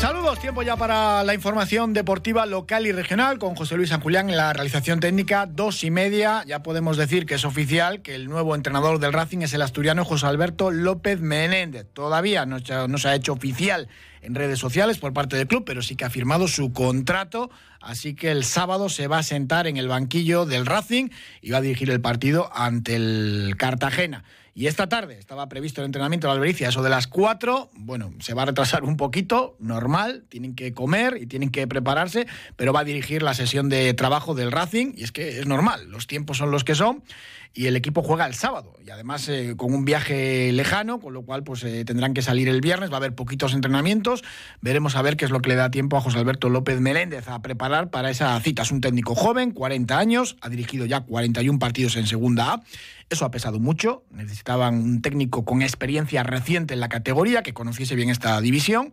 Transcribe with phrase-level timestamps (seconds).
[0.00, 4.28] Saludos, tiempo ya para la información deportiva local y regional con José Luis San Julián
[4.28, 6.44] en la realización técnica, dos y media.
[6.46, 10.04] Ya podemos decir que es oficial que el nuevo entrenador del Racing es el asturiano
[10.04, 11.86] José Alberto López Menéndez.
[11.94, 13.88] Todavía no se ha hecho oficial
[14.20, 17.50] en redes sociales por parte del club, pero sí que ha firmado su contrato.
[17.80, 21.08] Así que el sábado se va a sentar en el banquillo del Racing
[21.40, 24.24] y va a dirigir el partido ante el Cartagena.
[24.58, 27.72] Y esta tarde estaba previsto el entrenamiento de la Albericia, eso de las 4.
[27.74, 32.26] Bueno, se va a retrasar un poquito, normal, tienen que comer y tienen que prepararse,
[32.56, 35.90] pero va a dirigir la sesión de trabajo del Racing y es que es normal,
[35.90, 37.02] los tiempos son los que son
[37.52, 41.22] y el equipo juega el sábado y además eh, con un viaje lejano, con lo
[41.22, 44.24] cual pues eh, tendrán que salir el viernes, va a haber poquitos entrenamientos,
[44.62, 47.28] veremos a ver qué es lo que le da tiempo a José Alberto López Meléndez
[47.28, 48.62] a preparar para esa cita.
[48.62, 52.62] Es un técnico joven, 40 años, ha dirigido ya 41 partidos en Segunda A
[53.10, 57.94] eso ha pesado mucho, necesitaban un técnico con experiencia reciente en la categoría, que conociese
[57.94, 58.92] bien esta división.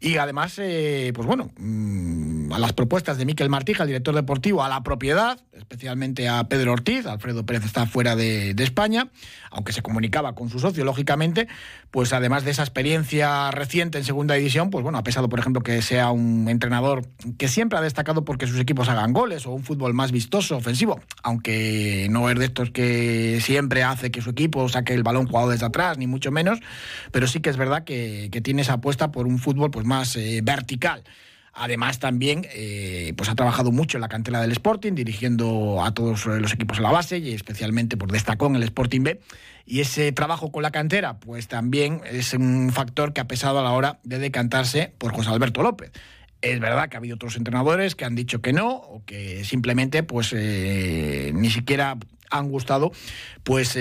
[0.00, 4.62] Y además, eh, pues bueno, mm, a las propuestas de Miquel Martija, el director deportivo,
[4.62, 9.10] a la propiedad, especialmente a Pedro Ortiz, Alfredo Pérez está fuera de, España,
[9.50, 11.46] aunque se comunicaba con su socio, lógicamente,
[11.90, 15.62] pues además de esa experiencia reciente en segunda división, pues bueno, ha pesado, por ejemplo,
[15.62, 17.06] que sea un entrenador
[17.38, 21.00] que siempre ha destacado porque sus equipos hagan goles o un fútbol más vistoso, ofensivo,
[21.22, 25.50] aunque no es de estos que siempre hace que su equipo saque el balón jugado
[25.50, 26.58] desde atrás, ni mucho menos,
[27.12, 30.16] pero sí que es verdad que, que tiene esa apuesta por un fútbol pues más
[30.16, 31.04] eh, vertical.
[31.58, 36.26] Además, también eh, pues ha trabajado mucho en la cantera del Sporting, dirigiendo a todos
[36.26, 39.20] los equipos en la base y especialmente por pues, destacó en el Sporting B.
[39.64, 43.62] Y ese trabajo con la cantera, pues también es un factor que ha pesado a
[43.62, 45.92] la hora de decantarse por José Alberto López.
[46.42, 50.02] Es verdad que ha habido otros entrenadores que han dicho que no o que simplemente
[50.02, 51.96] pues eh, ni siquiera
[52.30, 52.92] han gustado
[53.44, 53.78] pues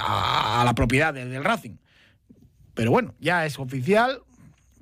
[0.00, 1.76] a, la propiedad del Racing.
[2.72, 4.22] Pero bueno, ya es oficial,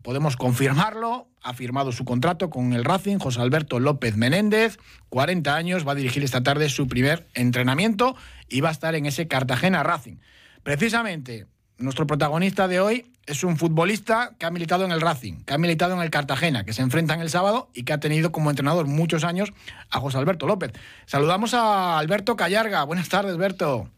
[0.07, 1.27] podemos confirmarlo.
[1.43, 4.79] Ha firmado su contrato con el Racing, José Alberto López Menéndez,
[5.09, 8.15] 40 años, va a dirigir esta tarde su primer entrenamiento
[8.49, 10.19] y va a estar en ese Cartagena Racing.
[10.63, 11.47] Precisamente,
[11.77, 15.59] nuestro protagonista de hoy es un futbolista que ha militado en el Racing, que ha
[15.59, 18.87] militado en el Cartagena, que se enfrentan el sábado y que ha tenido como entrenador
[18.87, 19.53] muchos años
[19.91, 20.71] a José Alberto López.
[21.07, 22.85] Saludamos a Alberto Callarga.
[22.85, 23.91] Buenas tardes, Alberto.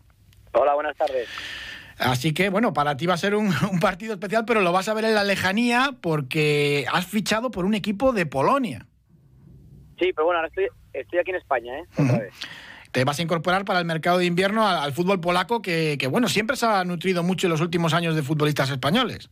[0.53, 1.29] Hola, buenas tardes.
[1.99, 4.95] Así que, bueno, para ti va a ser un, partido especial, pero lo vas a
[4.95, 8.87] ver en la lejanía porque has fichado por un equipo de Polonia.
[9.99, 12.31] Sí, pero bueno, ahora estoy, aquí en España, ¿eh?
[12.93, 16.57] Te vas a incorporar para el mercado de invierno al, fútbol polaco, que, bueno, siempre
[16.57, 19.29] se ha nutrido mucho en los últimos años de futbolistas españoles.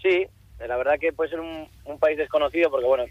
[0.00, 0.26] Sí,
[0.66, 3.04] la verdad que puede ser un, país desconocido porque, bueno,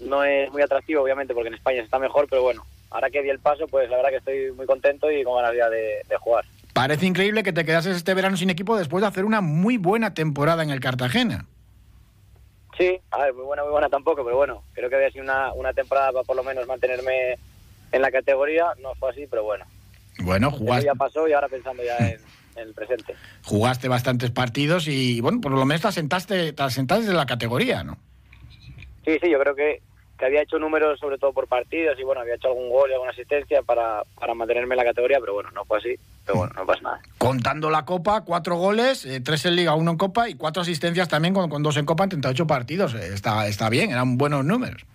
[0.00, 3.28] no es muy atractivo, obviamente, porque en España está mejor, pero bueno, ahora que di
[3.28, 6.44] el paso, pues la verdad que estoy muy contento y con ganas ya de jugar.
[6.72, 10.14] Parece increíble que te quedases este verano sin equipo después de hacer una muy buena
[10.14, 11.46] temporada en el Cartagena.
[12.78, 15.52] Sí, a ver, muy buena, muy buena tampoco, pero bueno, creo que había sido una,
[15.52, 17.38] una temporada para por lo menos mantenerme
[17.92, 18.68] en la categoría.
[18.80, 19.66] No fue así, pero bueno.
[20.20, 20.86] Bueno, jugaste.
[20.86, 22.20] ya pasó y ahora pensando ya en,
[22.56, 23.14] el presente.
[23.44, 27.84] Jugaste bastantes partidos y, bueno, por lo menos te asentaste, te asentaste en la categoría,
[27.84, 27.98] ¿no?
[29.04, 29.82] Sí, sí, yo creo que,
[30.22, 32.92] que había hecho números sobre todo por partidos y, bueno, había hecho algún gol y
[32.92, 36.52] alguna asistencia para, para mantenerme en la categoría, pero bueno, no fue así pero bueno,
[36.54, 37.00] no pasa nada.
[37.18, 41.08] Contando la Copa, cuatro goles, eh, tres en Liga, uno en Copa y cuatro asistencias
[41.08, 42.94] también con, dos en Copa en 38 partidos.
[42.94, 44.86] Eh, está, está bien, eran buenos números.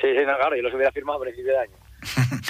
[0.00, 1.76] Sí, sí, no, claro, yo los hubiera firmado a principio de año.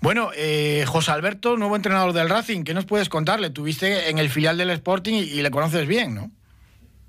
[0.00, 3.40] bueno, eh, José Alberto, nuevo entrenador del Racing, ¿qué nos puedes contar?
[3.40, 6.30] Le tuviste en el filial del Sporting y, le conoces bien, ¿no?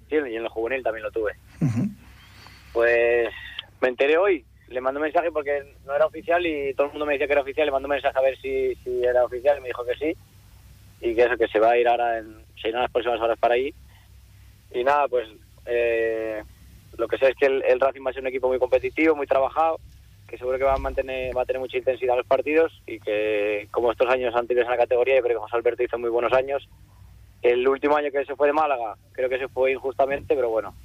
[0.10, 1.34] Sí, y en el juvenil también lo tuve.
[2.74, 3.30] Pues
[3.82, 7.06] me enteré hoy, le mandó un mensaje porque no era oficial y todo el mundo
[7.06, 9.62] me decía que era oficial, le mandó un mensaje a ver si, era oficial y
[9.62, 10.18] me dijo que sí
[11.02, 13.56] y que eso, que se va a ir ahora en, se las próximas horas para
[13.56, 13.74] ahí.
[14.72, 15.28] Y nada, pues
[15.66, 16.44] eh,
[16.98, 19.26] lo que sé es que el, Racing va a ser un equipo muy competitivo, muy
[19.26, 19.80] trabajado,
[20.28, 23.00] que seguro que va a mantener, va a tener mucha intensidad en los partidos y
[23.00, 26.10] que como estos años anteriores en la categoría, yo creo que José Alberto hizo muy
[26.10, 26.68] buenos años.
[27.42, 30.76] El último año que se fue de Málaga, creo que se fue injustamente, pero bueno,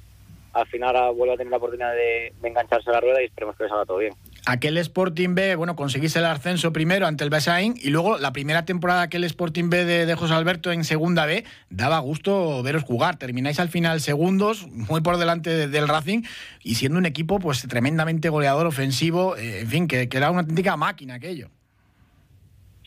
[0.57, 3.63] al final vuelve a tener la oportunidad de, engancharse a la rueda y esperemos que
[3.63, 4.13] le salga todo bien.
[4.45, 8.65] aquel Sporting B, bueno, conseguís el ascenso primero ante el Besain y luego la primera
[8.65, 13.17] temporada aquel Sporting B de, José Alberto en segunda B, daba gusto veros jugar.
[13.17, 16.23] Termináis al final segundos, muy por delante del Racing
[16.63, 20.75] y siendo un equipo pues tremendamente goleador, ofensivo, eh, en fin, que, era una auténtica
[20.75, 21.49] máquina aquello.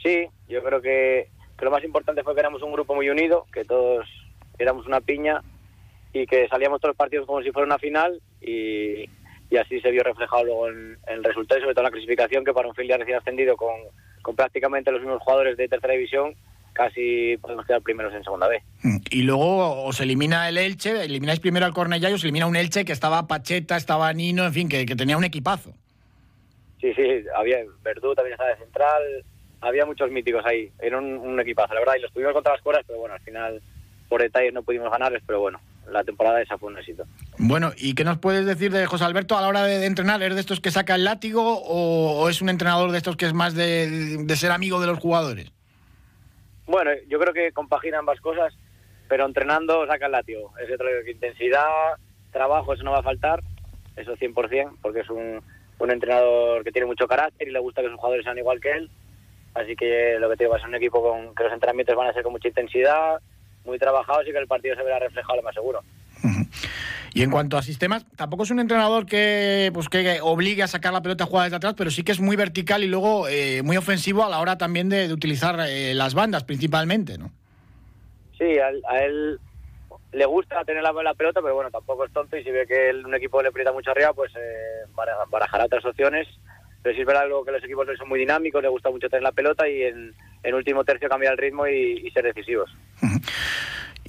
[0.02, 3.46] Sí, yo creo que, que lo más importante fue que éramos un grupo muy unido,
[3.52, 4.06] que todos
[4.58, 5.42] éramos una piña
[6.12, 9.08] y que salíamos todos los partidos como si fuera una final y,
[9.50, 12.44] y así se vio reflejado luego en, el resultado y sobre todo en la clasificación
[12.44, 13.74] que para un filial recién ascendido con,
[14.22, 16.34] con prácticamente los mismos jugadores de tercera división
[16.72, 18.62] casi podemos quedar primeros en segunda B.
[18.82, 22.56] Mm, y luego os elimina el Elche, elimináis primero al Cornellá y os elimina un
[22.56, 25.72] Elche que estaba Pacheta, estaba Nino, en fin, que, tenía un equipazo.
[26.80, 29.02] Sí, sí, había Verdú también estaba de central,
[29.60, 32.62] había muchos míticos ahí, era un, un equipazo, la verdad, y los tuvimos contra las
[32.62, 33.60] cuerdas, pero bueno, al final
[34.08, 37.04] por detalles no pudimos ganarles, pero bueno, la temporada esa fue un éxito.
[37.38, 40.22] Bueno, ¿y qué nos puedes decir de José Alberto a la hora de, entrenar?
[40.22, 43.32] ¿Es de estos que saca el látigo o, es un entrenador de estos que es
[43.32, 45.52] más de, ser amigo de los jugadores?
[46.66, 48.54] Bueno, yo creo que compagina ambas cosas,
[49.08, 50.52] pero entrenando saca el látigo.
[50.58, 51.66] Es otro que intensidad,
[52.30, 53.40] trabajo, eso no va a faltar,
[53.96, 55.42] eso 100%, porque es un,
[55.78, 58.70] un entrenador que tiene mucho carácter y le gusta que sus jugadores sean igual que
[58.70, 58.90] él.
[59.54, 62.12] Así que lo que te digo, es un equipo con que los entrenamientos van a
[62.12, 63.20] ser con mucha intensidad,
[63.64, 65.82] muy trabajados y que el partido se verá reflejado lo más seguro.
[67.12, 70.92] Y en cuanto a sistemas, tampoco es un entrenador que, pues, que obligue a sacar
[70.92, 73.76] la pelota jugada desde atrás, pero sí que es muy vertical y luego eh, muy
[73.76, 77.32] ofensivo a la hora también de, utilizar eh, las bandas principalmente, ¿no?
[78.38, 79.40] Sí, a, él
[80.12, 83.14] le gusta tener la, pelota, pero bueno, tampoco es tonto y si ve que un
[83.14, 84.86] equipo le aprieta mucho arriba, pues eh,
[85.30, 86.28] barajará otras opciones.
[86.82, 89.32] Pero sí es verdad que los equipos son muy dinámicos, le gusta mucho tener la
[89.32, 92.70] pelota y en, en último tercio cambiar el ritmo y, ser decisivos.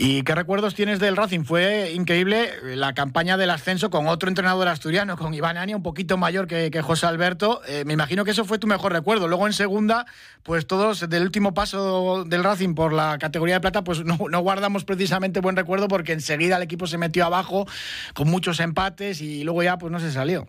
[0.04, 1.44] ¿Y qué recuerdos tienes del Racing?
[1.44, 6.18] Fue increíble la campaña del ascenso con otro entrenador asturiano, con Iván Ania, un poquito
[6.18, 7.62] mayor que, José Alberto.
[7.68, 9.28] Eh, me imagino que eso fue tu mejor recuerdo.
[9.28, 10.06] Luego en segunda,
[10.44, 14.86] pues todos del último paso del Racing por la categoría de plata, pues no, guardamos
[14.86, 17.68] precisamente buen recuerdo porque enseguida el equipo se metió abajo
[18.14, 20.48] con muchos empates y luego ya pues no se salió.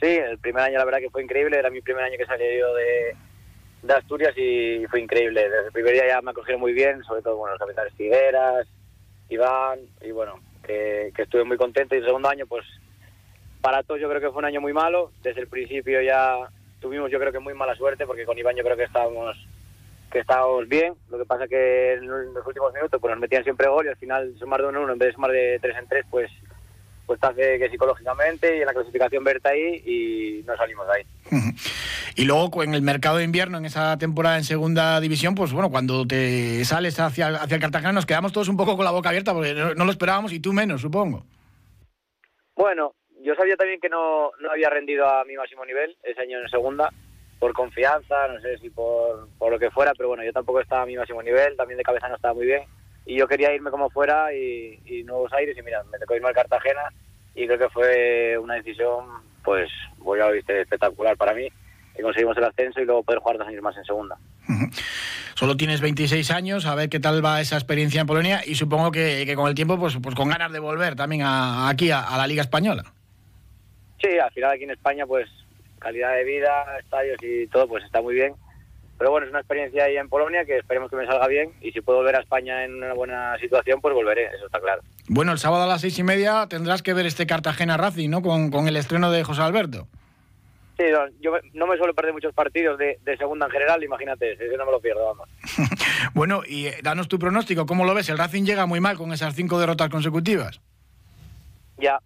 [0.00, 2.44] Sí, el primer año la verdad que fue increíble, era mi primer año que salí
[2.58, 3.14] yo de,
[3.82, 5.48] de Asturias y fue increíble.
[5.48, 8.66] Desde el primer día ya me acogieron muy bien, sobre todo bueno, los capitanes Figueras,
[9.28, 11.94] Iván, y bueno, que, estuve muy contento.
[11.94, 12.64] Y el segundo año, pues
[13.60, 15.12] para todos yo creo que fue un año muy malo.
[15.22, 16.48] Desde el principio ya
[16.80, 19.36] tuvimos yo creo que muy mala suerte, porque con Iván yo creo que estábamos
[20.10, 20.94] que estábamos bien.
[21.08, 23.96] Lo que pasa que en los últimos minutos pues nos metían siempre gol y al
[23.96, 26.30] final sumar de uno en uno en vez de sumar de tres en tres, pues
[27.10, 31.04] pues hace que psicológicamente y en la clasificación verte ahí y no salimos de ahí.
[32.14, 35.72] Y luego en el mercado de invierno, en esa temporada en segunda división, pues bueno,
[35.72, 39.08] cuando te sales hacia, hacia el Cartagena nos quedamos todos un poco con la boca
[39.08, 41.24] abierta porque no, lo esperábamos y tú menos, supongo.
[42.54, 46.40] Bueno, yo sabía también que no, no había rendido a mi máximo nivel ese año
[46.40, 46.90] en segunda,
[47.40, 50.82] por confianza, no sé si por, por lo que fuera, pero bueno, yo tampoco estaba
[50.82, 52.62] a mi máximo nivel, también de cabeza no estaba muy bien
[53.10, 56.34] y yo quería irme como fuera y, Nuevos Aires y mira, me tocó irme al
[56.34, 56.92] Cartagena
[57.34, 59.04] y creo que fue una decisión,
[59.42, 59.68] pues,
[59.98, 61.48] voy a viste, espectacular para mí
[61.98, 64.16] y conseguimos el ascenso y luego poder jugar dos años más en segunda.
[65.34, 68.92] Solo tienes 26 años, a ver qué tal va esa experiencia en Polonia y supongo
[68.92, 72.42] que, con el tiempo, pues, pues con ganas de volver también aquí a, la Liga
[72.42, 72.84] Española.
[74.00, 75.28] Sí, al final aquí en España, pues
[75.80, 78.34] calidad de vida, estadios y todo, pues está muy bien
[79.00, 81.72] pero bueno, es una experiencia ahí en Polonia que esperemos que me salga bien y
[81.72, 84.82] si puedo volver a España en una buena situación, pues volveré, eso está claro.
[85.08, 88.20] Bueno, el sábado a las seis y media tendrás que ver este Cartagena Racing, ¿no?
[88.20, 89.88] Con, el estreno de José Alberto.
[90.76, 90.84] Sí,
[91.18, 94.72] yo no me suelo perder muchos partidos de, segunda en general, imagínate, eso no me
[94.72, 95.30] lo pierdo, vamos.
[96.12, 98.10] bueno, y eh, danos tu pronóstico, ¿cómo lo ves?
[98.10, 100.60] El Racing llega muy mal con esas cinco derrotas consecutivas.
[101.78, 101.98] Ya,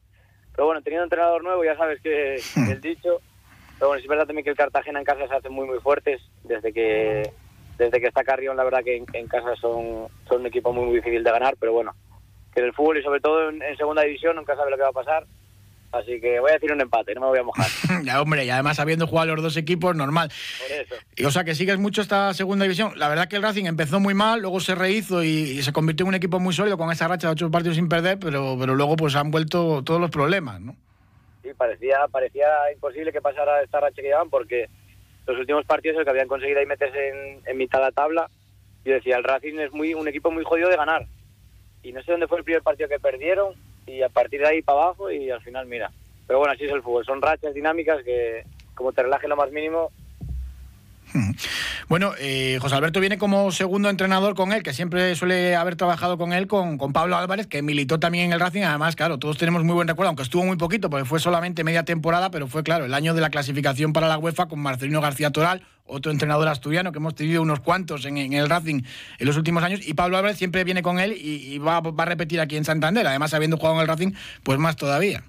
[0.52, 2.36] pero bueno, teniendo un entrenador nuevo, ya sabes que
[2.70, 3.20] el dicho
[3.84, 6.22] pero bueno, es verdad también que el Cartagena en casa se hace muy, muy fuertes.
[6.42, 7.30] Desde que
[7.76, 10.96] desde que está Carrión, la verdad que en, casa son, son un equipo muy, muy
[10.96, 11.54] difícil de ganar.
[11.60, 11.94] Pero bueno,
[12.54, 14.88] que en el fútbol y sobre todo en, segunda división nunca sabe lo que va
[14.88, 15.26] a pasar.
[15.92, 17.66] Así que voy a decir un empate, no me voy a mojar.
[18.04, 20.32] ya, hombre, y además habiendo jugado los dos equipos, normal.
[20.62, 20.94] Por eso.
[21.14, 22.94] Y, o sea, que sigues mucho esta segunda división.
[22.96, 26.08] La verdad que el Racing empezó muy mal, luego se rehizo y, se convirtió en
[26.08, 28.96] un equipo muy sólido con esa racha de ocho partidos sin perder, pero, pero luego
[28.96, 30.74] pues han vuelto todos los problemas, ¿no?
[31.54, 34.68] Parecía, parecía imposible que pasara esta racha que llevaban porque
[35.26, 38.30] los últimos partidos el que habían conseguido ahí meterse en, mitad de la tabla,
[38.84, 41.06] yo decía, el Racing es muy un equipo muy jodido de ganar.
[41.82, 43.54] Y no sé dónde fue el primer partido que perdieron
[43.86, 45.90] y a partir de ahí para abajo y al final mira.
[46.26, 48.44] Pero bueno, así es el fútbol, son rachas dinámicas que
[48.74, 49.90] como te relajen lo más mínimo,
[51.94, 56.18] Bueno, eh, José Alberto viene como segundo entrenador con él, que siempre suele haber trabajado
[56.18, 58.62] con él, con, Pablo Álvarez, que militó también en el Racing.
[58.62, 61.84] Además, claro, todos tenemos muy buen recuerdo, aunque estuvo muy poquito, porque fue solamente media
[61.84, 65.30] temporada, pero fue, claro, el año de la clasificación para la UEFA con Marcelino García
[65.30, 68.82] Toral, otro entrenador asturiano, que hemos tenido unos cuantos en, el Racing
[69.20, 69.86] en los últimos años.
[69.86, 73.06] Y Pablo Álvarez siempre viene con él y, va, va, a repetir aquí en Santander.
[73.06, 74.10] Además, habiendo jugado en el Racing,
[74.42, 75.22] pues más todavía.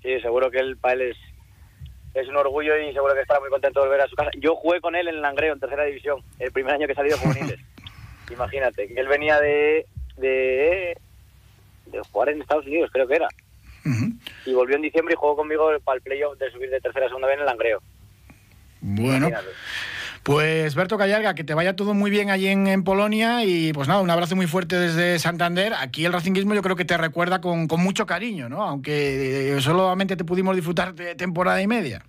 [0.00, 1.27] Sí, seguro que el para él es
[2.20, 4.30] es un orgullo y seguro que estará muy contento de volver a su casa.
[4.38, 7.18] Yo jugué con él en Langreo, en tercera división, el primer año que he salido
[7.18, 7.60] juveniles.
[8.30, 10.96] Imagínate, él venía de, de,
[11.86, 13.28] de, jugar en Estados Unidos, creo que era.
[14.44, 17.08] Y volvió en diciembre y jugó conmigo para el playoff de subir de tercera a
[17.08, 17.80] segunda vez en el Langreo.
[18.80, 19.30] Bueno.
[20.28, 24.02] Pues Berto Callarga, que te vaya todo muy bien allí en, Polonia y pues nada,
[24.02, 25.72] un abrazo muy fuerte desde Santander.
[25.72, 28.62] Aquí el racinguismo yo creo que te recuerda con, mucho cariño, ¿no?
[28.62, 32.04] Aunque eh, solamente te pudimos disfrutar de temporada y media.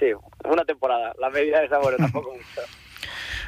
[0.00, 0.06] Sí,
[0.44, 1.12] una temporada.
[1.20, 2.68] La medida de sabor tampoco mucho.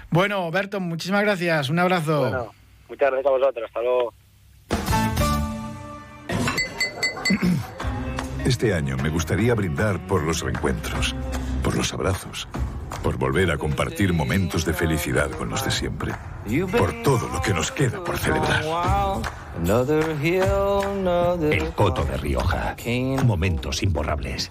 [0.09, 1.69] Bueno, Berto, muchísimas gracias.
[1.69, 2.21] Un abrazo.
[2.21, 2.54] Bueno,
[2.88, 3.64] muchas gracias a vosotros.
[3.66, 4.14] Hasta luego.
[8.47, 11.16] Este año me gustaría brindar por los reencuentros,
[11.64, 12.47] por los abrazos
[13.04, 16.14] por volver a compartir momentos de felicidad con los de siempre,
[16.73, 18.64] por todo lo que nos queda por celebrar.
[21.52, 22.75] El Coto de Rioja.
[23.23, 24.50] Momentos imborrables.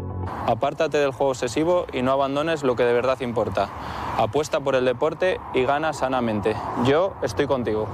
[0.45, 3.69] Apártate del juego obsesivo y no abandones lo que de verdad importa.
[4.17, 6.55] Apuesta por el deporte y gana sanamente.
[6.85, 7.87] Yo estoy contigo.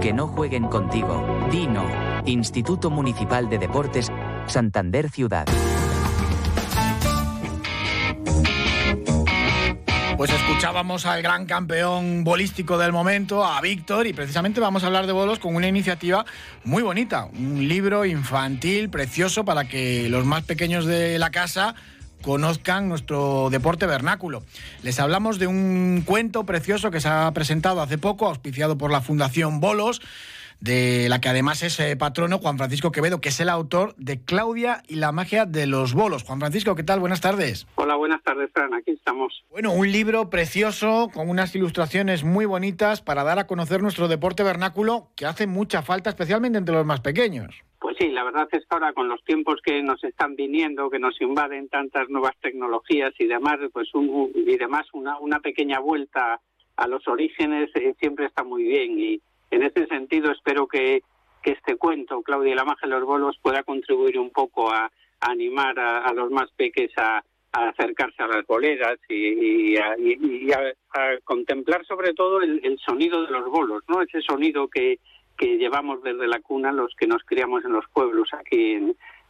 [0.00, 1.22] Que no jueguen contigo.
[1.50, 1.84] Dino.
[2.24, 4.10] Instituto Municipal de Deportes,
[4.46, 5.46] Santander Ciudad.
[10.20, 15.06] Pues escuchábamos al gran campeón bolístico del momento, a Víctor, y precisamente vamos a hablar
[15.06, 16.26] de bolos con una iniciativa
[16.62, 21.74] muy bonita, un libro infantil precioso para que los más pequeños de la casa
[22.20, 24.42] conozcan nuestro deporte vernáculo.
[24.82, 29.00] Les hablamos de un cuento precioso que se ha presentado hace poco, auspiciado por la
[29.00, 30.02] Fundación Bolos
[30.60, 34.22] de la que además es eh, patrono Juan Francisco Quevedo, que es el autor de
[34.22, 36.22] Claudia y la magia de los bolos.
[36.22, 37.00] Juan Francisco, ¿qué tal?
[37.00, 37.66] Buenas tardes.
[37.76, 38.74] Hola, buenas tardes, Fran.
[38.74, 39.44] Aquí estamos.
[39.50, 44.42] Bueno, un libro precioso con unas ilustraciones muy bonitas para dar a conocer nuestro deporte
[44.42, 47.62] vernáculo que hace mucha falta, especialmente entre los más pequeños.
[47.80, 50.98] Pues sí, la verdad es que ahora con los tiempos que nos están viniendo, que
[50.98, 56.40] nos invaden tantas nuevas tecnologías y demás, pues un, y demás una, una pequeña vuelta
[56.76, 61.02] a los orígenes eh, siempre está muy bien y en ese sentido, espero que,
[61.42, 64.90] este cuento, Claudia y la magia de los bolos, pueda contribuir un poco a,
[65.20, 69.96] animar a, los más peques a, acercarse a las boleras y, a,
[71.24, 74.02] contemplar sobre todo el, sonido de los bolos, ¿no?
[74.02, 74.98] Ese sonido que
[75.38, 78.74] llevamos desde la cuna los que nos criamos en los pueblos aquí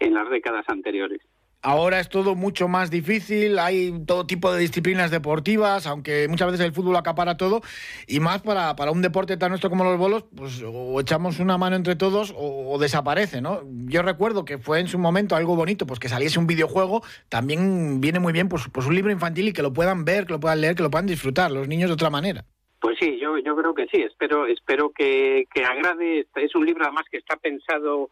[0.00, 1.20] en las décadas anteriores.
[1.62, 6.64] Ahora es todo mucho más difícil, hay todo tipo de disciplinas deportivas, aunque muchas veces
[6.64, 7.60] el fútbol acapara todo,
[8.06, 11.58] y más para, para un deporte tan nuestro como los bolos, pues o echamos una
[11.58, 13.60] mano entre todos o, desaparece, ¿no?
[13.84, 18.00] Yo recuerdo que fue en su momento algo bonito, pues que saliese un videojuego, también
[18.00, 20.40] viene muy bien pues, pues un libro infantil y que lo puedan ver, que lo
[20.40, 22.46] puedan leer, que lo puedan disfrutar los niños de otra manera.
[22.80, 26.84] Pues sí, yo, yo creo que sí, espero, espero que, que agrade, es un libro
[26.84, 28.08] además que está pensado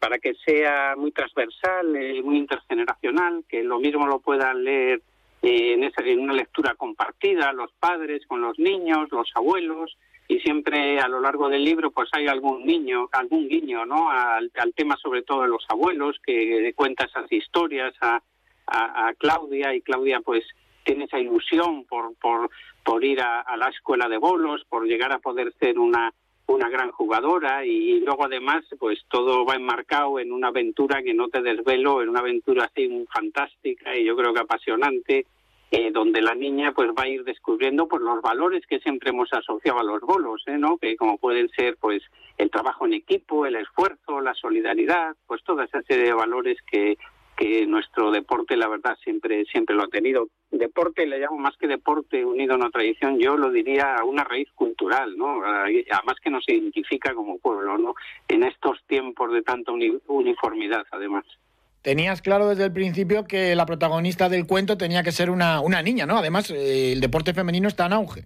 [0.00, 5.02] para que sea muy transversal, eh, muy intergeneracional, que lo mismo lo puedan leer
[5.42, 9.96] eh, en, esa, en una lectura compartida, los padres con los niños, los abuelos,
[10.28, 14.10] y siempre a lo largo del libro pues hay algún niño, algún guiño, ¿no?
[14.10, 18.20] Al, tema sobre todo de los abuelos que cuenta esas historias a,
[19.18, 20.44] Claudia y Claudia pues
[20.84, 25.52] tiene esa ilusión por, por ir a, la escuela de bolos, por llegar a poder
[25.60, 26.12] ser una
[26.46, 31.28] una gran jugadora y luego además pues todo va enmarcado en una aventura que no
[31.28, 35.26] te desvelo, en una aventura así fantástica y yo creo que apasionante
[35.70, 39.32] eh, donde la niña pues va a ir descubriendo pues los valores que siempre hemos
[39.32, 40.56] asociado a los bolos, ¿eh?
[40.56, 40.78] ¿no?
[40.78, 42.02] Que como pueden ser pues
[42.38, 46.96] el trabajo en equipo, el esfuerzo, la solidaridad, pues toda esa serie de valores que
[47.36, 50.28] que nuestro deporte, la verdad, siempre, siempre lo ha tenido.
[50.50, 54.24] Deporte, le llamo más que deporte unido a una tradición, yo lo diría a una
[54.24, 55.42] raíz cultural, ¿no?
[55.44, 57.94] Además que nos identifica como pueblo, ¿no?
[58.28, 59.72] En estos tiempos de tanta
[60.06, 61.24] uniformidad, además.
[61.82, 65.82] Tenías claro desde el principio que la protagonista del cuento tenía que ser una, una
[65.82, 66.18] niña, ¿no?
[66.18, 68.24] Además, eh, el deporte femenino está en auge.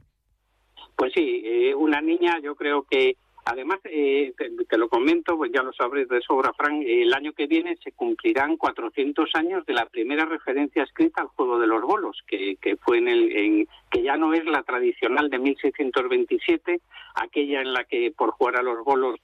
[0.96, 3.16] Pues sí, eh, una niña yo creo que
[3.50, 7.48] Además, eh, te, lo comento, pues ya lo sabréis de sobra, Fran, el año que
[7.48, 12.22] viene se cumplirán 400 años de la primera referencia escrita al juego de los bolos,
[12.28, 16.80] que, que fue en el, en, que ya no es la tradicional de 1627,
[17.16, 19.18] aquella en la que por jugar a los bolos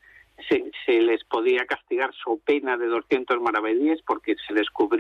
[0.49, 4.54] se, se les podía castigar su pena de 200 maravedíes, porque se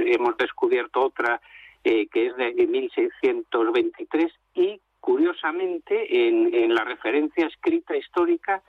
[0.06, 1.40] hemos descubierto otra
[1.82, 8.62] eh, que es de 1623 y curiosamente en, en la referencia escrita histórica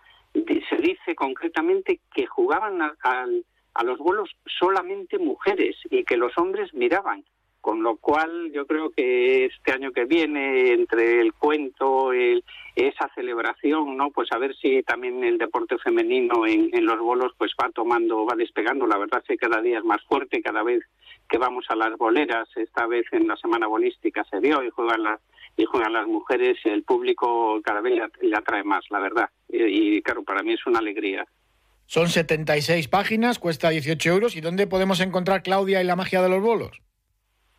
[0.69, 7.23] se dice concretamente que jugaban a, los bolos solamente mujeres y que los hombres miraban.
[7.61, 12.43] Con lo cual yo creo que este año que viene, entre el cuento, el,
[12.75, 14.11] esa celebración, ¿no?
[14.11, 18.35] Pues a ver si también el deporte femenino en, los bolos pues va tomando, va
[18.35, 18.87] despegando.
[18.87, 20.81] La verdad es que cada día es más fuerte, cada vez
[21.27, 25.03] que vamos a las boleras, esta vez en la semana bolística se vio y juegan
[25.03, 25.19] las
[25.57, 29.29] y juegan las mujeres, el público cada vez le atrae más, la verdad.
[29.49, 31.25] Y, claro, para mí es una alegría.
[31.87, 34.35] Son 76 páginas, cuesta 18 euros.
[34.35, 36.79] ¿Y dónde podemos encontrar Claudia y la magia de los bolos?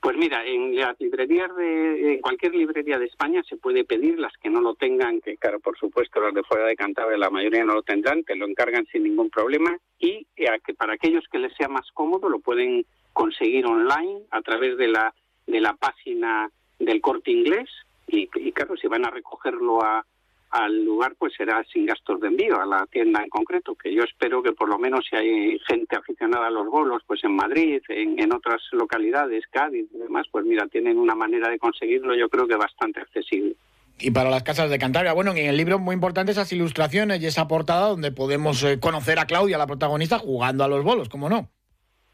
[0.00, 4.32] Pues mira, en las librerías de, en cualquier librería de España se puede pedir, las
[4.40, 7.64] que no lo tengan, que claro, por supuesto las de fuera de Cantabria la mayoría
[7.64, 11.52] no lo tendrán, te lo encargan sin ningún problema y que para aquellos que les
[11.56, 15.12] sea más cómodo lo pueden conseguir online a través de la
[15.48, 17.68] de la página del Corte Inglés
[18.08, 20.04] y, claro, si van a recogerlo a,
[20.50, 24.02] al lugar, pues será sin gastos de envío a la tienda en concreto, que yo
[24.02, 27.82] espero que por lo menos si hay gente aficionada a los bolos, pues en Madrid,
[27.88, 32.28] en, en otras localidades, Cádiz y demás, pues mira, tienen una manera de conseguirlo, yo
[32.28, 33.56] creo que bastante accesible.
[34.00, 37.26] Y para las casas de Cantabria, bueno, en el libro muy importante esas ilustraciones y
[37.26, 41.28] esa portada donde podemos eh, conocer a Claudia, la protagonista, jugando a los bolos, ¿cómo
[41.28, 41.50] no?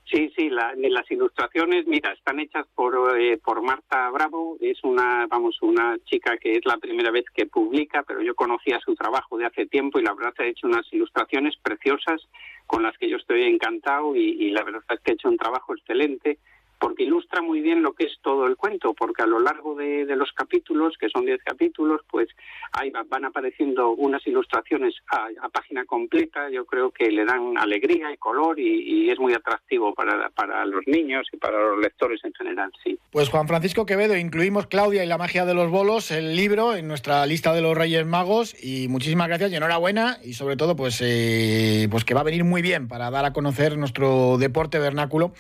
[0.06, 5.60] Sí, sí, las ilustraciones, mira, están hechas por, eh, por Marta Bravo, es una, vamos,
[5.62, 9.46] una chica que es la primera vez que publica, pero yo conocía su trabajo de
[9.46, 12.20] hace tiempo y la verdad ha hecho unas ilustraciones preciosas
[12.66, 15.38] con las que yo estoy encantado y, y la verdad es que ha hecho un
[15.38, 16.38] trabajo excelente
[16.84, 20.04] porque ilustra muy bien lo que es todo el cuento, porque a lo largo de,
[20.04, 22.28] los capítulos, que son 10 capítulos, pues
[22.72, 28.18] ahí van apareciendo unas ilustraciones a, página completa, yo creo que le dan alegría y
[28.18, 32.70] color y, es muy atractivo para, para los niños y para los lectores en general,
[32.82, 32.98] sí.
[33.10, 36.88] Pues Juan Francisco Quevedo, incluimos Claudia y la magia de los bolos, el libro en
[36.88, 41.00] nuestra lista de los Reyes Magos y muchísimas gracias y enhorabuena y sobre todo pues,
[41.00, 45.32] eh, pues que va a venir muy bien para dar a conocer nuestro deporte vernáculo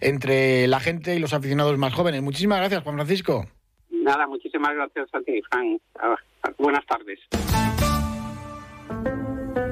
[0.00, 2.22] entre la gente y los aficionados más jóvenes.
[2.22, 3.46] Muchísimas gracias, Juan Francisco.
[3.90, 5.80] Nada, muchísimas gracias a ti, Frank.
[6.00, 6.16] Ah,
[6.58, 7.18] buenas tardes.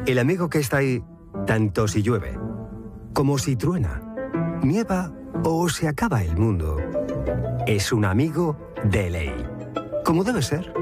[0.06, 1.02] El amigo que está ahí,
[1.46, 2.38] tanto si llueve,
[3.12, 4.00] como si truena,
[4.62, 5.12] nieva
[5.44, 6.76] o se acaba el mundo,
[7.66, 9.34] es un amigo de ley.
[10.04, 10.72] Como debe ser.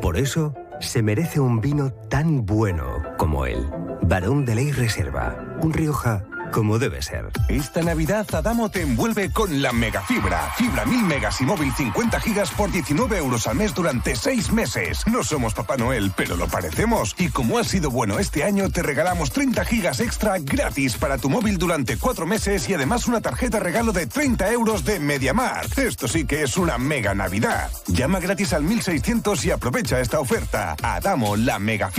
[0.00, 3.68] Por eso se merece un vino tan bueno como él.
[4.02, 5.58] Barón de Ley Reserva.
[5.62, 7.30] Un Rioja como debe ser.
[7.48, 10.50] Esta Navidad Adamo te envuelve con la mega fibra.
[10.56, 15.06] Fibra 1000 megas y móvil 50 gigas por 19 euros al mes durante 6 meses.
[15.06, 17.14] No somos Papá Noel, pero lo parecemos.
[17.18, 21.30] Y como ha sido bueno este año, te regalamos 30 gigas extra gratis para tu
[21.30, 25.66] móvil durante 4 meses y además una tarjeta regalo de 30 euros de Mediamar.
[25.76, 27.70] Esto sí que es una mega Navidad.
[27.86, 30.76] Llama gratis al 1600 y aprovecha esta oferta.
[30.82, 31.90] Adamo la mega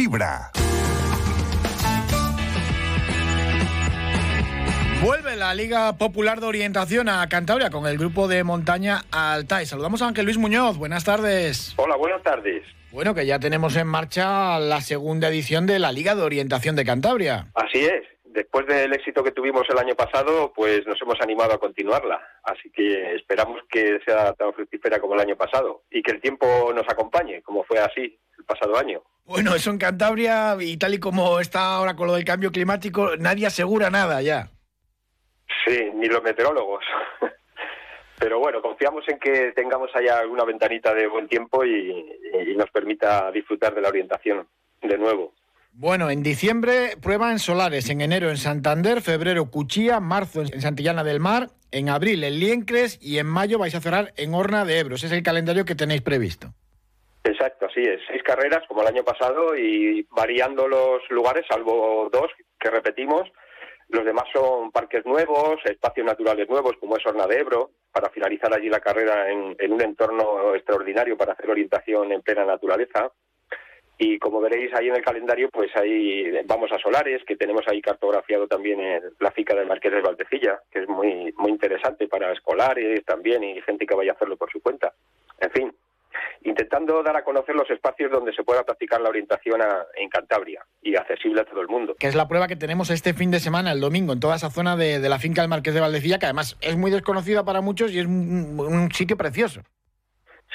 [5.04, 9.68] Vuelve la Liga Popular de Orientación a Cantabria con el grupo de montaña Altai.
[9.68, 10.78] Saludamos a Ángel Luis Muñoz.
[10.78, 11.76] Buenas tardes.
[11.78, 12.64] Hola, buenas tardes.
[12.92, 16.84] Bueno, que ya tenemos en marcha la segunda edición de la Liga de Orientación de
[16.84, 17.48] Cantabria.
[17.54, 18.04] Así es.
[18.26, 22.20] Después del éxito que tuvimos el año pasado, pues nos hemos animado a continuarla.
[22.44, 26.72] Así que esperamos que sea tan fructífera como el año pasado y que el tiempo
[26.74, 29.04] nos acompañe, como fue así el pasado año.
[29.26, 33.16] Bueno, eso en Cantabria y tal y como está ahora con lo del cambio climático,
[33.18, 34.50] nadie asegura nada ya.
[35.68, 36.84] Sí, ni los meteorólogos.
[38.20, 42.06] Pero bueno, confiamos en que tengamos allá alguna ventanita de buen tiempo y,
[42.56, 44.48] nos permita disfrutar de la orientación
[44.82, 45.34] de nuevo.
[45.74, 51.04] Bueno, en diciembre prueba en Solares, en enero en Santander, febrero Cuchilla, marzo en Santillana
[51.04, 54.80] del Mar, en abril en Liencres y en mayo vais a cerrar en Horna de
[54.80, 54.96] Ebro.
[54.96, 56.48] Ese es el calendario que tenéis previsto.
[57.24, 58.02] Exacto, así es.
[58.08, 63.30] Seis carreras como el año pasado y variando los lugares, salvo dos que repetimos,
[63.90, 68.54] los demás son parques nuevos, espacios naturales nuevos, como es Horna de Ebro, para finalizar
[68.54, 73.12] allí la carrera en, un entorno extraordinario para hacer orientación en plena naturaleza.
[74.00, 77.82] Y como veréis ahí en el calendario, pues ahí vamos a Solares, que tenemos ahí
[77.82, 83.04] cartografiado también la fica del Marqués de Valdecilla, que es muy, muy interesante para escolares
[83.06, 84.94] también y gente que vaya a hacerlo por su cuenta.
[85.40, 85.74] En fin,
[86.44, 89.62] intentando dar a conocer los espacios donde se pueda practicar la orientación
[89.96, 91.96] en Cantabria y accesible a todo el mundo.
[92.00, 94.50] Que es la prueba que tenemos este fin de semana, el domingo, en toda esa
[94.50, 97.92] zona de, la finca del Marqués de Valdecilla, que además es muy desconocida para muchos
[97.94, 99.62] y es un, sitio precioso.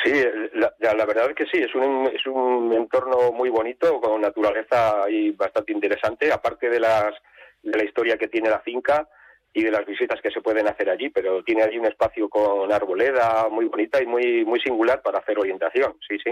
[0.02, 0.12] Sí,
[0.54, 5.04] la, la, verdad es que sí, es un, es un entorno muy bonito, con naturaleza
[5.08, 7.14] y bastante interesante, aparte de, las,
[7.62, 9.08] de la historia que tiene la finca
[9.54, 12.72] y de las visitas que se pueden hacer allí, pero tiene allí un espacio con
[12.72, 16.30] arboleda muy bonita y muy, muy singular para hacer orientación, sí, sí.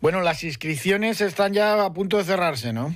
[0.00, 2.90] Bueno, las inscripciones están ya a punto de cerrarse, ¿no?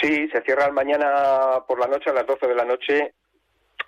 [0.00, 3.14] Sí, se cierran mañana por la noche, a las 12 de la noche,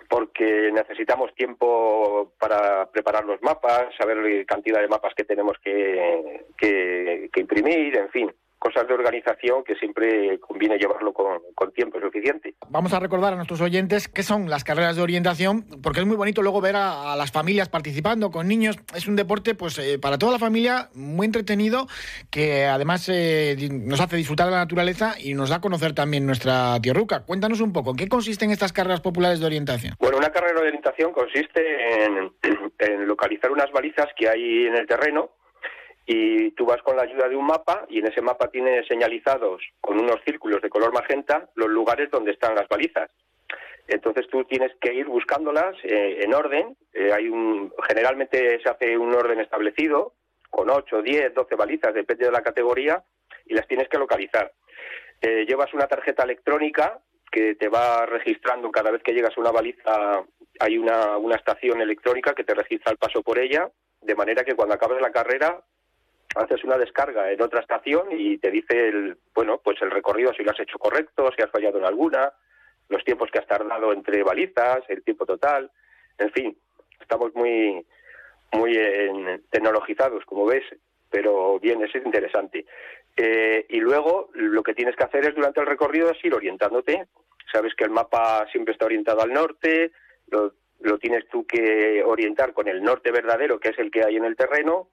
[0.09, 6.45] porque necesitamos tiempo para preparar los mapas, saber la cantidad de mapas que tenemos que,
[6.57, 11.41] que imprimir, en fin cosas de organización que siempre conviene llevarlo con,
[11.73, 12.53] tiempo suficiente.
[12.69, 16.17] Vamos a recordar a nuestros oyentes qué son las carreras de orientación, porque es muy
[16.17, 18.77] bonito luego ver a, las familias participando con niños.
[18.93, 21.87] Es un deporte, pues, eh, para toda la familia muy entretenido,
[22.29, 26.25] que además eh, nos hace disfrutar de la naturaleza y nos da a conocer también
[26.25, 27.21] nuestra tierruca.
[27.21, 29.95] Cuéntanos un poco, ¿en qué consisten estas carreras populares de orientación?
[29.99, 31.61] Bueno, una carrera de orientación consiste
[32.05, 35.31] en localizar unas balizas que hay en el terreno
[36.13, 39.61] y tú vas con la ayuda de un mapa y en ese mapa tienes señalizados
[39.79, 43.09] con unos círculos de color magenta los lugares donde están las balizas.
[43.87, 46.75] Entonces tú tienes que ir buscándolas eh, en orden.
[46.93, 50.15] Eh, hay un, generalmente se hace un orden establecido
[50.49, 53.01] con 8, 10, 12 balizas, depende de la categoría,
[53.45, 54.51] y las tienes que localizar.
[55.21, 56.99] Eh, llevas una tarjeta electrónica
[57.31, 60.25] que te va registrando cada vez que llegas a una baliza,
[60.59, 63.71] hay una, una estación electrónica que te registra el paso por ella,
[64.01, 65.63] de manera que cuando acabes la carrera
[66.35, 70.43] haces una descarga en otra estación y te dice el, bueno, pues el recorrido si
[70.43, 72.31] lo has hecho correcto, si has fallado en alguna,
[72.89, 75.71] los tiempos que has tardado entre balizas, el tiempo total,
[76.17, 76.57] en fin,
[76.99, 77.85] estamos muy
[78.53, 78.77] muy
[79.49, 80.63] tecnologizados, como ves,
[81.09, 82.65] pero bien, es interesante.
[83.15, 87.07] Eh, y luego lo que tienes que hacer es durante el recorrido es ir orientándote.
[87.51, 89.91] Sabes que el mapa siempre está orientado al norte,
[90.27, 94.15] lo, lo tienes tú que orientar con el norte verdadero, que es el que hay
[94.15, 94.89] en el terreno,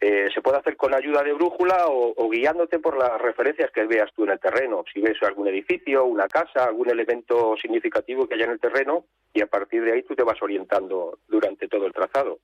[0.00, 4.10] eh, se puede hacer con ayuda de brújula o, guiándote por las referencias que veas
[4.16, 4.82] tú en el terreno.
[4.92, 9.42] Si ves algún edificio, una casa, algún elemento significativo que haya en el terreno y
[9.42, 12.38] a partir de ahí tú te vas orientando durante todo el trazado.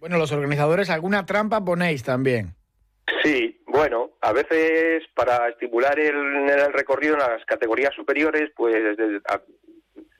[0.00, 2.54] Bueno, los organizadores, ¿alguna trampa ponéis también?
[3.22, 8.74] Sí, bueno, a veces para estimular el, el recorrido en las categorías superiores, pues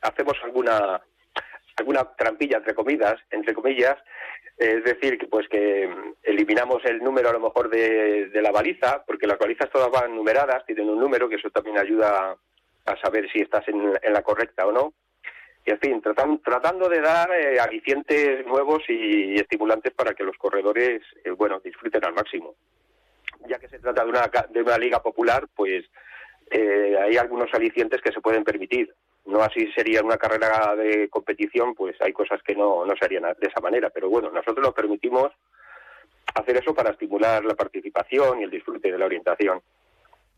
[0.03, 1.01] hacemos alguna
[1.77, 3.97] alguna trampilla entre comidas, entre comillas,
[4.57, 5.89] es decir, que pues que
[6.23, 10.65] eliminamos el número a lo mejor de, la baliza, porque las balizas todas van numeradas,
[10.65, 12.37] tienen un número, que eso también ayuda
[12.87, 14.95] a saber si estás en, la correcta o no.
[15.65, 21.03] Y en fin, tratando de dar eh, alicientes nuevos y estimulantes para que los corredores,
[21.25, 22.55] eh, bueno, disfruten al máximo.
[23.49, 25.85] Ya que se trata de una, de una liga popular, pues
[26.51, 28.95] eh, hay algunos alicientes que se pueden permitir
[29.27, 33.23] no así sería una carrera de competición, pues hay cosas que no, no se harían
[33.23, 33.91] de esa manera.
[33.91, 35.33] Pero bueno, nosotros lo permitimos
[36.35, 39.61] hacer eso para estimular la participación y el disfrute de la orientación.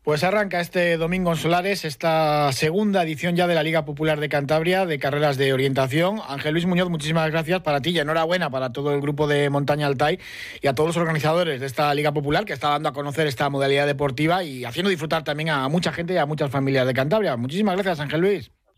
[0.01, 4.29] Pues arranca este domingo en Solares esta segunda edición ya de la Liga Popular de
[4.29, 6.21] Cantabria de carreras de orientación.
[6.25, 9.87] Ángel Luis Muñoz, muchísimas gracias para ti y enhorabuena para todo el grupo de Montaña
[9.87, 10.17] Altai
[10.61, 13.49] y a todos los organizadores de esta Liga Popular que está dando a conocer esta
[13.49, 17.35] modalidad deportiva y haciendo disfrutar también a mucha gente y a muchas familias de Cantabria.
[17.35, 18.51] Muchísimas gracias, Ángel Luis.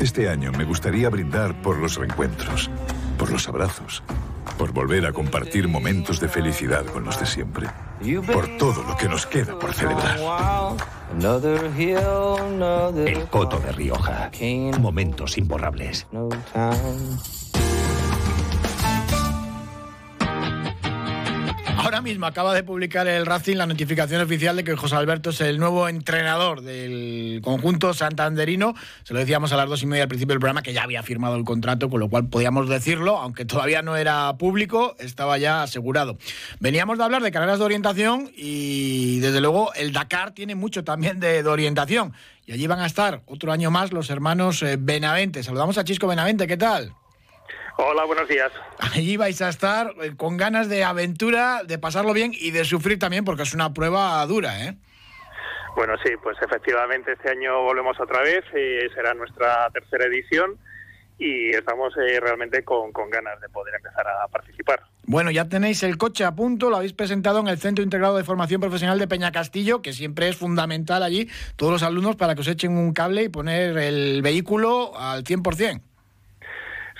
[0.00, 2.70] Este año me gustaría brindar por los reencuentros,
[3.18, 4.02] por los abrazos,
[4.56, 7.66] por volver a compartir momentos de felicidad con los de siempre,
[8.26, 10.18] por todo lo que nos queda por celebrar.
[13.06, 14.30] El Coto de Rioja.
[14.78, 16.06] Momentos imborrables.
[22.24, 25.88] Acaba de publicar el Racing la notificación oficial de que José Alberto es el nuevo
[25.88, 28.74] entrenador del conjunto santanderino.
[29.02, 31.02] Se lo decíamos a las dos y media al principio del programa que ya había
[31.02, 35.62] firmado el contrato, con lo cual podíamos decirlo, aunque todavía no era público, estaba ya
[35.62, 36.16] asegurado.
[36.60, 41.20] Veníamos de hablar de carreras de orientación y desde luego el Dakar tiene mucho también
[41.20, 42.14] de, orientación.
[42.46, 45.42] Y allí van a estar otro año más los hermanos eh, Benavente.
[45.42, 46.94] Saludamos a Chisco Benavente, ¿qué tal?
[47.80, 48.50] Hola, buenos días.
[48.80, 52.98] Allí vais a estar eh, con ganas de aventura, de pasarlo bien y de sufrir
[52.98, 54.76] también, porque es una prueba dura, ¿eh?
[55.76, 60.58] Bueno, sí, pues efectivamente este año volvemos otra vez, eh, será nuestra tercera edición
[61.20, 64.82] y estamos eh, realmente con, con, ganas de poder empezar a participar.
[65.04, 68.24] Bueno, ya tenéis el coche a punto, lo habéis presentado en el Centro Integrado de
[68.24, 72.40] Formación Profesional de Peña Castillo, que siempre es fundamental allí, todos los alumnos para que
[72.40, 75.87] os echen un cable y poner el vehículo al 100%.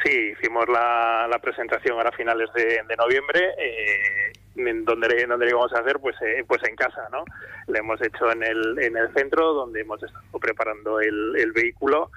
[0.04, 5.80] Sí, hicimos la, la presentación ahora a finales de, noviembre, eh, donde, donde íbamos a
[5.80, 7.24] hacer, pues, eh, pues en casa, ¿no?
[7.66, 12.10] Lo hemos hecho en el, en el centro, donde hemos estado preparando el, el vehículo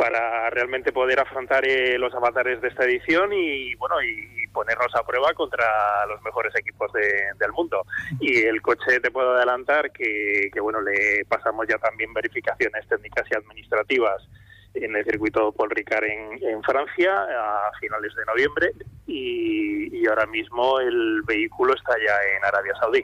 [0.00, 5.04] para realmente poder afrontar eh, los avatares de esta edición y bueno y, ponernos a
[5.04, 5.64] prueba contra
[6.06, 7.84] los mejores equipos de, del mundo
[8.18, 13.24] y el coche te puedo adelantar que, que, bueno le pasamos ya también verificaciones técnicas
[13.30, 14.26] y administrativas
[14.74, 18.72] en el circuito Paul Ricard en, en Francia a finales de noviembre
[19.06, 23.02] y, y, ahora mismo el vehículo está ya en Arabia Saudí.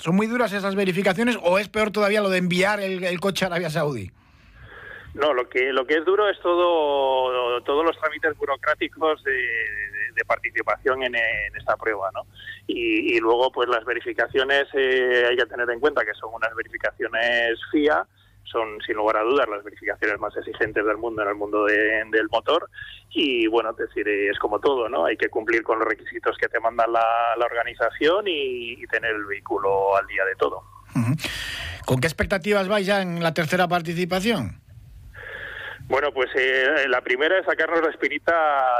[0.00, 3.44] ¿Son muy duras esas verificaciones o es peor todavía lo de enviar el, el coche
[3.44, 4.10] a Arabia Saudí?
[5.14, 10.12] No, lo que lo que es duro es todo todos los trámites burocráticos de, de,
[10.14, 12.26] de participación en, en, esta prueba, ¿no?
[12.68, 16.54] Y, y, luego, pues las verificaciones eh, hay que tener en cuenta que son unas
[16.54, 18.06] verificaciones FIA,
[18.50, 22.04] son sin lugar a dudas las verificaciones más exigentes del mundo en el mundo de,
[22.10, 22.68] del motor
[23.10, 25.06] y bueno, es decir, es como todo, ¿no?
[25.06, 29.14] Hay que cumplir con los requisitos que te manda la, la organización y, y, tener
[29.14, 30.62] el vehículo al día de todo.
[31.86, 34.60] ¿Con qué expectativas vais ya en la tercera participación?
[35.90, 38.32] Bueno, pues eh, la primera es sacarnos la espinita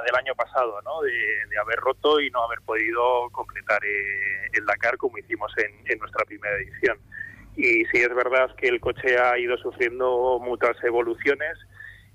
[0.06, 1.02] del año pasado, ¿no?
[1.02, 5.72] De, de haber roto y no haber podido completar eh, el Dakar como hicimos en,
[5.86, 6.98] en, nuestra primera edición.
[7.56, 11.58] Y sí es verdad que el coche ha ido sufriendo muchas evoluciones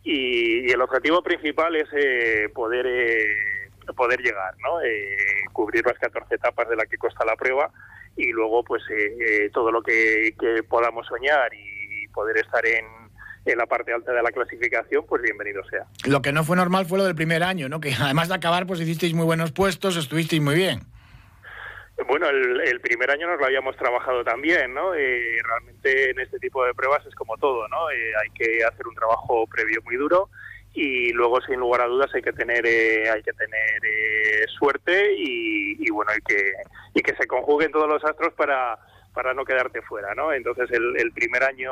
[0.03, 2.85] y, el objetivo principal es eh, poder
[3.95, 4.79] poder llegar, ¿no?
[5.53, 7.69] cubrir las 14 etapas de la que consta la prueba
[8.17, 8.81] y luego pues
[9.53, 12.83] todo lo que, que podamos soñar y poder estar en
[13.45, 15.85] en la parte alta de la clasificación, pues bienvenido sea.
[16.05, 17.79] Lo que no fue normal fue lo del primer año, ¿no?
[17.79, 20.81] Que además de acabar, pues hicisteis muy buenos puestos, estuvisteis muy bien.
[22.07, 24.93] Bueno, el, el primer año nos lo habíamos trabajado también, ¿no?
[24.93, 27.89] Eh, realmente en este tipo de pruebas es como todo, ¿no?
[27.89, 30.29] Eh, hay que hacer un trabajo previo muy duro
[30.73, 35.13] y luego sin lugar a dudas hay que tener eh, hay que tener eh, suerte
[35.13, 36.51] y, y, bueno y que
[36.93, 38.77] y que se conjuguen todos los astros para
[39.13, 40.33] para no quedarte fuera, ¿no?
[40.33, 41.71] Entonces el, el primer año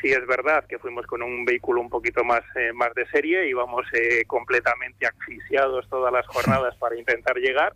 [0.00, 3.48] sí es verdad que fuimos con un vehículo un poquito más, eh, más de serie,
[3.48, 7.74] íbamos eh, completamente asfixiados todas las jornadas para intentar llegar,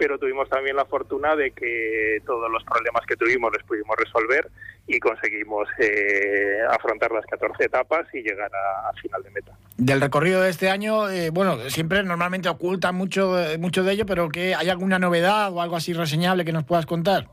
[0.00, 4.48] pero tuvimos también la fortuna de que todos los problemas que tuvimos los pudimos resolver
[4.86, 9.52] y conseguimos eh, afrontar las 14 etapas y llegar a, a, final de meta.
[9.76, 14.30] Del recorrido de este año, eh, bueno, siempre normalmente oculta mucho, mucho de ello, pero
[14.30, 17.26] que ¿hay alguna novedad o algo así reseñable que nos puedas contar?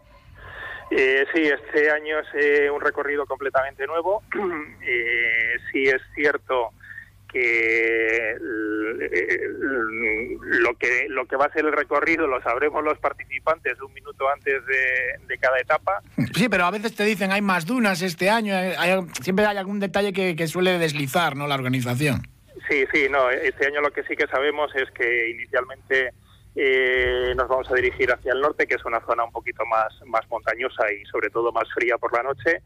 [0.89, 4.23] Eh, sí, este año es eh, un recorrido completamente nuevo.
[4.89, 6.71] Eh, sí es cierto
[7.27, 8.35] que
[10.41, 14.29] lo que lo que va a ser el recorrido lo sabremos los participantes un minuto
[14.29, 16.01] antes de, de cada etapa.
[16.33, 19.79] Sí, pero a veces te dicen hay más dunas este año, hay, siempre hay algún
[19.79, 21.47] detalle que, que suele deslizar, ¿no?
[21.47, 22.21] La organización.
[22.69, 23.29] Sí, sí, no.
[23.29, 26.11] Este año lo que sí que sabemos es que inicialmente
[26.55, 29.93] eh, nos vamos a dirigir hacia el norte, que es una zona un poquito más,
[30.05, 32.61] más montañosa y sobre todo más fría por la noche,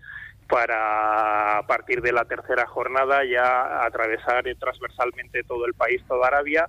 [0.52, 6.68] para a partir de la tercera jornada ya atravesar transversalmente todo el país, toda Arabia,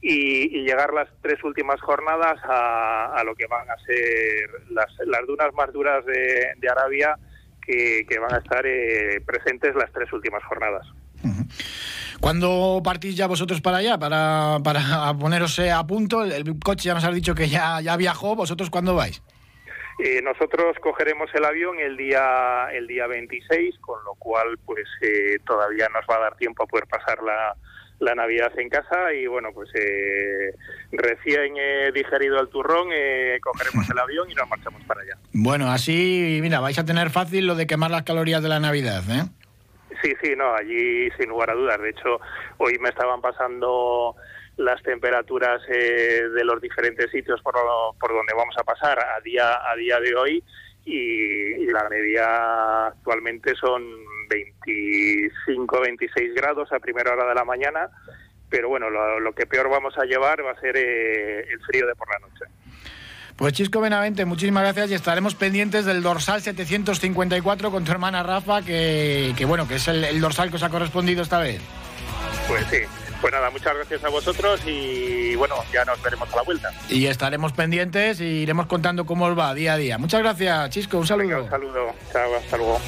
[0.00, 5.72] y, llegar las tres últimas jornadas a, lo que van a ser las, dunas más
[5.72, 7.18] duras de, Arabia,
[7.66, 10.86] que, van a estar eh, presentes las tres últimas jornadas.
[12.20, 16.22] ¿Cuándo partís ya vosotros para allá, para, para poneros a punto?
[16.22, 19.22] El, el, coche ya nos has dicho que ya, ya viajó, ¿vosotros cuándo vais?
[19.98, 25.38] Eh, nosotros cogeremos el avión el día el día 26, con lo cual pues eh,
[25.46, 27.54] todavía nos va a dar tiempo a poder pasar la,
[28.00, 30.52] la Navidad en casa y bueno, pues eh,
[30.92, 31.54] recién
[31.94, 35.16] digerido el turrón, eh, cogeremos el avión y nos marchamos para allá.
[35.32, 39.02] Bueno, así, mira, vais a tener fácil lo de quemar las calorías de la Navidad,
[39.10, 39.24] ¿eh?
[40.02, 41.80] Sí, sí, no, allí sin lugar a dudas.
[41.80, 42.20] De hecho,
[42.58, 44.16] hoy me estaban pasando
[44.56, 47.54] las temperaturas eh, de los diferentes sitios por,
[47.98, 50.44] por donde vamos a pasar a día a día de hoy
[50.84, 53.82] y, y la media actualmente son
[54.28, 57.88] 25, 26 grados a primera hora de la mañana,
[58.48, 61.86] pero bueno, lo, lo que peor vamos a llevar va a ser eh, el frío
[61.86, 62.44] de por la noche.
[63.36, 68.62] Pues Chisco Benavente, muchísimas gracias y estaremos pendientes del dorsal 754 con tu hermana Rafa,
[68.62, 71.60] que, que bueno, que es el, el, dorsal que os ha correspondido esta vez.
[72.46, 72.78] Pues sí,
[73.24, 76.70] Pues nada, muchas gracias a vosotros y bueno, ya nos veremos a la vuelta.
[76.90, 79.96] Y estaremos pendientes y iremos contando cómo os va día a día.
[79.96, 81.44] Muchas gracias, Chisco, un saludo.
[81.44, 82.78] un saludo, chao, hasta luego.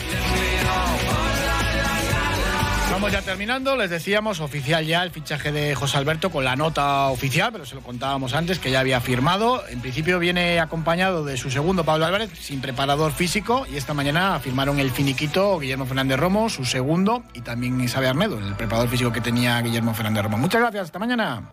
[2.97, 7.09] Vamos ya terminando, les decíamos oficial ya el fichaje de José Alberto con la nota
[7.09, 9.69] oficial, pero se lo contábamos antes que ya había firmado.
[9.69, 14.41] En principio viene acompañado de su segundo Pablo Álvarez, sin preparador físico, y esta mañana
[14.41, 19.13] firmaron el finiquito Guillermo Fernández Romo, su segundo, y también Isabel Arnedo, el preparador físico
[19.13, 20.39] que tenía Guillermo Fernández Romo.
[20.39, 21.53] Muchas gracias, hasta mañana.